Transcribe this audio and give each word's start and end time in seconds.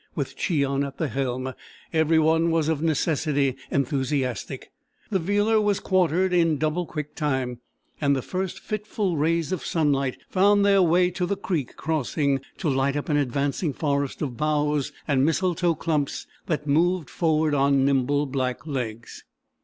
With 0.15 0.35
Cheon 0.35 0.83
at 0.83 0.97
the 0.97 1.09
helm, 1.09 1.53
every 1.93 2.17
one 2.17 2.49
was 2.49 2.69
of 2.69 2.81
necessity 2.81 3.55
enthusiastic. 3.69 4.71
The 5.11 5.19
Vealer 5.19 5.61
was 5.61 5.79
quartered 5.79 6.33
in 6.33 6.57
double 6.57 6.87
quick 6.87 7.13
time, 7.13 7.59
and 8.01 8.15
the 8.15 8.23
first 8.23 8.59
fitful 8.61 9.15
rays 9.15 9.51
of 9.51 9.63
sunlight 9.63 10.17
found 10.27 10.65
their 10.65 10.81
way 10.81 11.11
to 11.11 11.27
the 11.27 11.37
Creek 11.37 11.75
crossing 11.75 12.41
to 12.57 12.67
light 12.67 12.95
up 12.97 13.09
an 13.09 13.17
advancing 13.17 13.73
forest 13.73 14.23
of 14.23 14.35
boughs 14.37 14.91
and 15.07 15.23
mistletoe 15.23 15.75
clumps 15.75 16.25
that 16.47 16.65
moved 16.65 17.07
forward 17.11 17.53
on 17.53 17.85
nimble 17.85 18.25
black 18.25 18.65
legs. 18.65 19.23